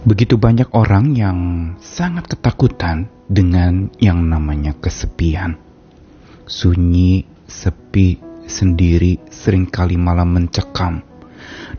[0.00, 1.38] Begitu banyak orang yang
[1.76, 5.60] sangat ketakutan dengan yang namanya kesepian.
[6.48, 8.16] Sunyi, sepi,
[8.48, 11.04] sendiri sering kali malah mencekam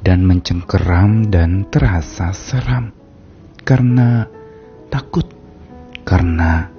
[0.06, 2.94] dan mencengkeram dan terasa seram.
[3.66, 4.30] Karena
[4.94, 5.26] takut,
[6.06, 6.70] karena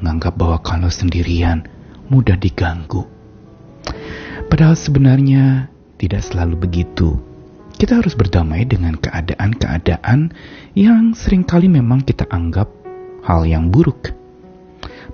[0.00, 1.68] menganggap bahwa kalau sendirian
[2.08, 3.04] mudah diganggu.
[4.48, 5.68] Padahal sebenarnya
[6.00, 7.20] tidak selalu begitu
[7.78, 10.34] kita harus berdamai dengan keadaan-keadaan
[10.74, 12.66] yang sering kali memang kita anggap
[13.22, 14.10] hal yang buruk.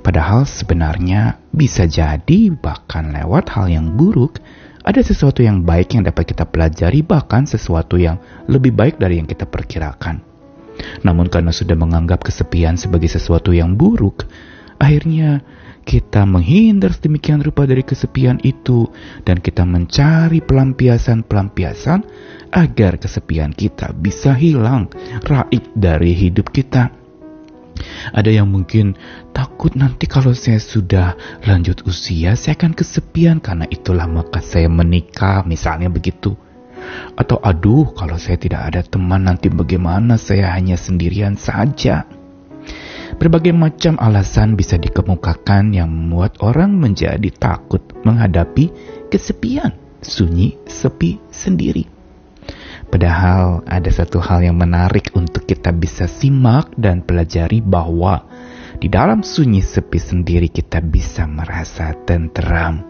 [0.00, 4.40] Padahal sebenarnya bisa jadi bahkan lewat hal yang buruk
[4.84, 9.28] ada sesuatu yang baik yang dapat kita pelajari bahkan sesuatu yang lebih baik dari yang
[9.28, 10.24] kita perkirakan.
[11.04, 14.28] Namun karena sudah menganggap kesepian sebagai sesuatu yang buruk,
[14.76, 15.40] akhirnya
[15.84, 18.88] kita menghindar sedemikian rupa dari kesepian itu
[19.22, 22.00] dan kita mencari pelampiasan-pelampiasan
[22.54, 24.86] agar kesepian kita bisa hilang,
[25.26, 26.94] raib dari hidup kita.
[28.14, 28.94] Ada yang mungkin
[29.34, 35.42] takut nanti kalau saya sudah lanjut usia, saya akan kesepian karena itulah maka saya menikah,
[35.42, 36.38] misalnya begitu.
[37.18, 42.06] Atau aduh, kalau saya tidak ada teman nanti bagaimana saya hanya sendirian saja.
[43.14, 48.70] Berbagai macam alasan bisa dikemukakan yang membuat orang menjadi takut menghadapi
[49.10, 51.93] kesepian, sunyi, sepi sendiri.
[52.94, 58.22] Padahal ada satu hal yang menarik untuk kita bisa simak dan pelajari bahwa
[58.78, 62.86] di dalam sunyi sepi sendiri kita bisa merasa tenteram.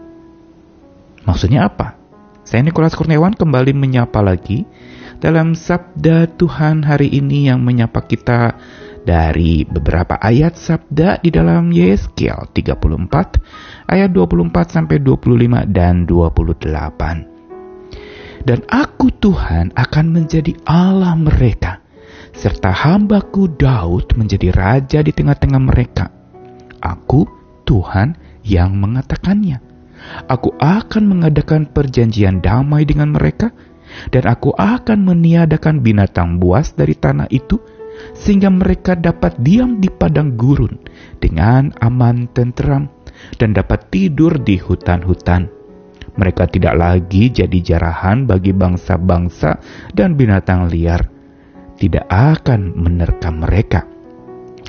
[1.25, 1.97] Maksudnya apa?
[2.45, 4.69] Saya Nikolas Kurniawan kembali menyapa lagi
[5.17, 8.61] dalam sabda Tuhan hari ini yang menyapa kita
[9.09, 17.34] dari beberapa ayat sabda di dalam Yeskiel 34 ayat 24 sampai 25 dan 28.
[18.45, 21.81] Dan aku Tuhan akan menjadi Allah mereka
[22.35, 26.11] serta hambaku Daud menjadi raja di tengah-tengah mereka.
[26.77, 27.25] Aku
[27.65, 28.13] Tuhan
[28.45, 29.63] yang mengatakannya.
[30.29, 33.49] Aku akan mengadakan perjanjian damai dengan mereka
[34.13, 37.57] dan aku akan meniadakan binatang buas dari tanah itu
[38.13, 40.75] sehingga mereka dapat diam di padang gurun
[41.17, 42.91] dengan aman tenteram
[43.39, 45.54] dan dapat tidur di hutan-hutan.
[46.15, 49.59] Mereka tidak lagi jadi jarahan bagi bangsa-bangsa
[49.91, 51.11] dan binatang liar.
[51.75, 53.83] Tidak akan menerkam mereka.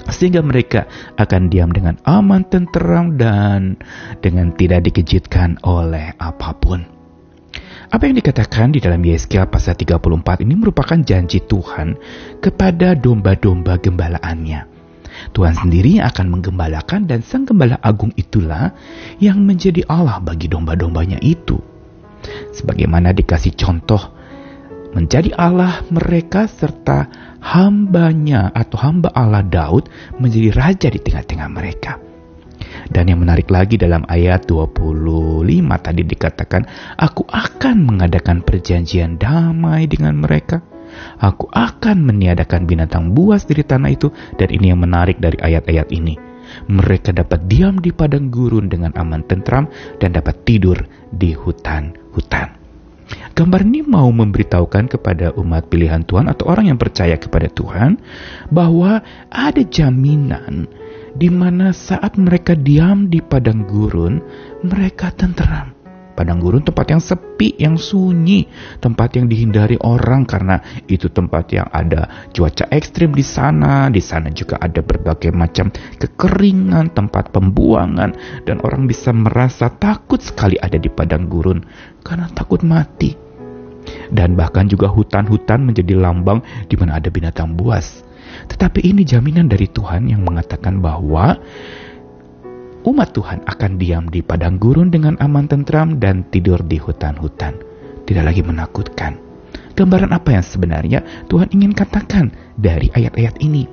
[0.07, 0.87] Sehingga mereka
[1.19, 3.79] akan diam dengan aman tenteram dan
[4.23, 6.83] dengan tidak dikejutkan oleh apa pun.
[7.87, 11.95] Apa yang dikatakan di dalam Yeskiel pasal 34 ini merupakan janji Tuhan
[12.43, 14.76] kepada domba-domba gembalaannya.
[15.35, 18.75] Tuhan sendiri akan menggembalakan dan sang gembala agung itulah
[19.19, 21.59] yang menjadi Allah bagi domba-dombanya itu.
[22.55, 24.15] Sebagaimana dikasih contoh
[24.97, 27.07] menjadi Allah mereka serta
[27.45, 32.01] hambanya atau hamba Allah Daud menjadi raja di tengah-tengah mereka.
[32.87, 34.95] Dan yang menarik lagi dalam ayat 25
[35.83, 36.63] tadi dikatakan,
[36.97, 40.63] Aku akan mengadakan perjanjian damai dengan mereka.
[41.21, 44.09] Aku akan meniadakan binatang buas dari tanah itu.
[44.37, 46.17] Dan ini yang menarik dari ayat-ayat ini.
[46.71, 49.67] Mereka dapat diam di padang gurun dengan aman tentram
[49.99, 50.79] dan dapat tidur
[51.11, 52.57] di hutan-hutan.
[53.37, 58.03] Gambar ini mau memberitahukan kepada umat pilihan Tuhan atau orang yang percaya kepada Tuhan
[58.51, 60.67] bahwa ada jaminan
[61.15, 64.21] di mana saat mereka diam di padang gurun,
[64.65, 65.76] mereka tenteram.
[66.17, 68.49] Padang gurun tempat yang sepi, yang sunyi,
[68.81, 73.93] tempat yang dihindari orang karena itu tempat yang ada cuaca ekstrim di sana.
[73.93, 75.69] Di sana juga ada berbagai macam
[76.01, 78.17] kekeringan, tempat pembuangan,
[78.49, 81.61] dan orang bisa merasa takut sekali ada di padang gurun
[82.01, 83.13] karena takut mati.
[84.09, 88.03] Dan bahkan juga hutan-hutan menjadi lambang di mana ada binatang buas.
[88.49, 91.39] Tetapi ini jaminan dari Tuhan yang mengatakan bahwa
[92.87, 97.59] umat Tuhan akan diam di padang gurun dengan aman tentram dan tidur di hutan-hutan.
[98.07, 99.19] Tidak lagi menakutkan.
[99.77, 103.67] Gambaran apa yang sebenarnya Tuhan ingin katakan dari ayat-ayat ini?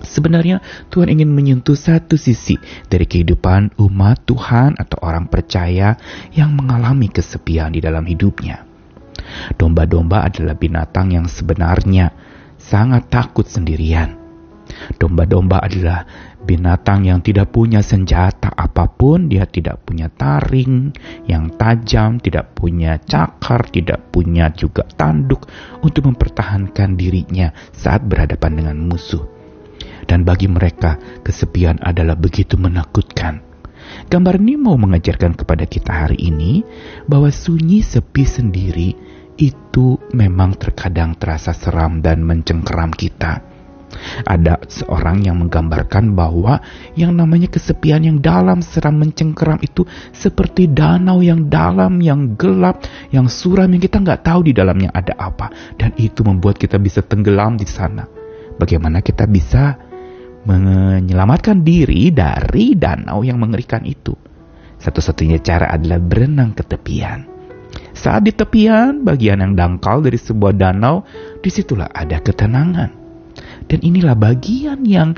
[0.00, 2.56] Sebenarnya Tuhan ingin menyentuh satu sisi
[2.88, 5.96] dari kehidupan umat Tuhan atau orang percaya
[6.32, 8.64] yang mengalami kesepian di dalam hidupnya.
[9.56, 12.12] Domba-domba adalah binatang yang sebenarnya
[12.56, 14.19] sangat takut sendirian.
[14.96, 16.04] Domba-domba adalah
[16.40, 20.92] binatang yang tidak punya senjata apa pun, dia tidak punya taring
[21.28, 25.46] yang tajam, tidak punya cakar, tidak punya juga tanduk
[25.84, 29.24] untuk mempertahankan dirinya saat berhadapan dengan musuh.
[30.08, 33.46] Dan bagi mereka, kesepian adalah begitu menakutkan.
[34.10, 36.62] Gambar ini mau mengajarkan kepada kita hari ini
[37.06, 38.90] bahwa sunyi sepi sendiri
[39.40, 43.49] itu memang terkadang terasa seram dan mencengkeram kita.
[44.26, 46.60] Ada seorang yang menggambarkan bahwa
[46.96, 52.84] yang namanya kesepian yang dalam seram mencengkeram itu seperti danau yang dalam, yang gelap,
[53.14, 55.48] yang suram yang kita nggak tahu di dalamnya ada apa.
[55.76, 58.04] Dan itu membuat kita bisa tenggelam di sana.
[58.60, 59.76] Bagaimana kita bisa
[60.44, 64.12] menyelamatkan diri dari danau yang mengerikan itu?
[64.80, 67.28] Satu-satunya cara adalah berenang ke tepian.
[67.92, 71.04] Saat di tepian, bagian yang dangkal dari sebuah danau,
[71.40, 72.99] di situlah ada ketenangan.
[73.66, 75.16] Dan inilah bagian yang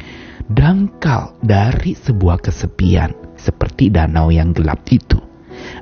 [0.50, 5.18] dangkal dari sebuah kesepian, seperti danau yang gelap itu.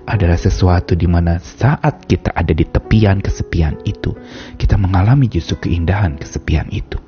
[0.05, 4.13] Adalah sesuatu di mana saat kita ada di tepian kesepian itu,
[4.59, 7.01] kita mengalami justru keindahan kesepian itu.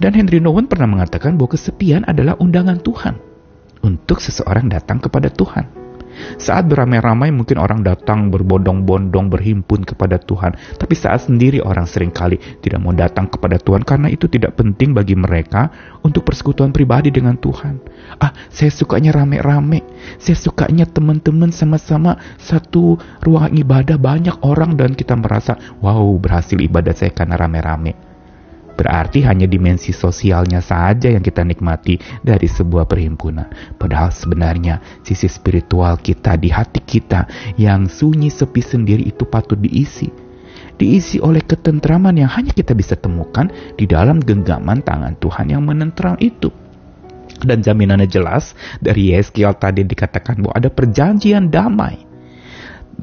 [0.00, 3.20] Dan Henry Nouwen pernah mengatakan bahwa kesepian adalah undangan Tuhan
[3.84, 5.81] untuk seseorang datang kepada Tuhan.
[6.36, 10.54] Saat beramai-ramai mungkin orang datang berbondong-bondong berhimpun kepada Tuhan.
[10.76, 14.92] Tapi saat sendiri orang sering kali tidak mau datang kepada Tuhan karena itu tidak penting
[14.92, 15.72] bagi mereka
[16.04, 17.80] untuk persekutuan pribadi dengan Tuhan.
[18.20, 19.82] Ah, saya sukanya rame-rame.
[20.20, 26.92] Saya sukanya teman-teman sama-sama satu ruang ibadah banyak orang dan kita merasa, wow berhasil ibadah
[26.92, 28.11] saya karena rame-rame.
[28.82, 33.78] Berarti hanya dimensi sosialnya saja yang kita nikmati dari sebuah perhimpunan.
[33.78, 40.10] Padahal sebenarnya sisi spiritual kita di hati kita yang sunyi sepi sendiri itu patut diisi.
[40.74, 43.46] Diisi oleh ketentraman yang hanya kita bisa temukan
[43.78, 46.50] di dalam genggaman tangan Tuhan yang menentram itu.
[47.38, 52.02] Dan jaminannya jelas dari Yeskiel tadi dikatakan bahwa ada perjanjian damai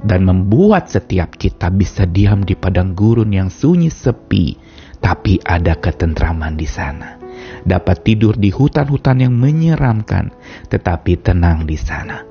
[0.03, 4.59] dan membuat setiap kita bisa diam di padang gurun yang sunyi sepi
[4.99, 7.19] tapi ada ketentraman di sana.
[7.63, 10.31] Dapat tidur di hutan-hutan yang menyeramkan,
[10.67, 12.23] tetapi tenang di sana.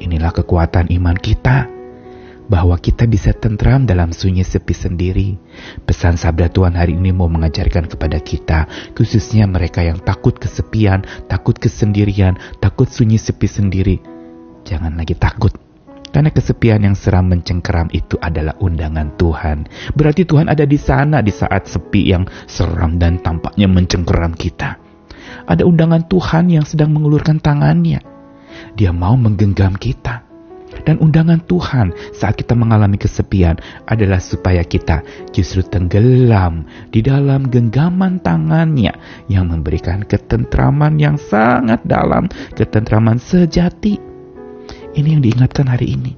[0.00, 1.74] Inilah kekuatan iman kita,
[2.44, 5.28] bahwa kita bisa tentram dalam sunyi sepi sendiri.
[5.88, 11.56] Pesan sabda Tuhan hari ini mau mengajarkan kepada kita, khususnya mereka yang takut kesepian, takut
[11.56, 13.96] kesendirian, takut sunyi sepi sendiri.
[14.64, 15.52] Jangan lagi takut,
[16.14, 19.66] karena kesepian yang seram mencengkeram itu adalah undangan Tuhan.
[19.98, 24.78] Berarti Tuhan ada di sana di saat sepi yang seram dan tampaknya mencengkeram kita.
[25.50, 27.98] Ada undangan Tuhan yang sedang mengulurkan tangannya.
[28.78, 30.22] Dia mau menggenggam kita.
[30.86, 38.18] Dan undangan Tuhan saat kita mengalami kesepian adalah supaya kita justru tenggelam di dalam genggaman
[38.22, 38.94] tangannya
[39.30, 42.26] yang memberikan ketentraman yang sangat dalam,
[42.58, 44.13] ketentraman sejati
[44.94, 46.12] ini yang diingatkan hari ini.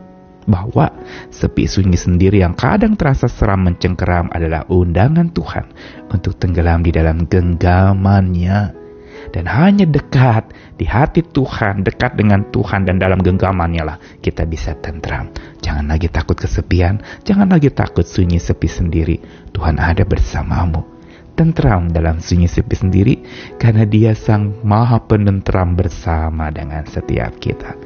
[0.47, 0.87] Bahwa
[1.35, 5.67] sepi sunyi sendiri yang kadang terasa seram mencengkeram adalah undangan Tuhan
[6.15, 8.87] untuk tenggelam di dalam genggamannya.
[9.35, 14.79] Dan hanya dekat di hati Tuhan, dekat dengan Tuhan dan dalam genggamannya lah kita bisa
[14.79, 15.35] tentram.
[15.67, 19.19] Jangan lagi takut kesepian, jangan lagi takut sunyi sepi sendiri.
[19.51, 20.97] Tuhan ada bersamamu
[21.37, 23.15] tentram dalam sunyi sepi sendiri
[23.61, 27.77] karena dia sang maha penentram bersama dengan setiap kita.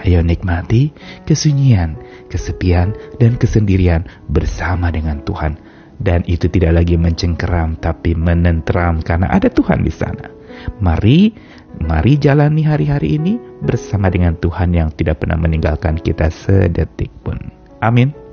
[0.00, 0.92] Ayo nikmati
[1.28, 1.96] kesunyian,
[2.32, 5.60] kesepian, dan kesendirian bersama dengan Tuhan.
[6.00, 10.32] Dan itu tidak lagi mencengkeram tapi menentram karena ada Tuhan di sana.
[10.80, 11.36] Mari,
[11.84, 17.36] mari jalani hari-hari ini bersama dengan Tuhan yang tidak pernah meninggalkan kita sedetik pun.
[17.84, 18.29] Amin.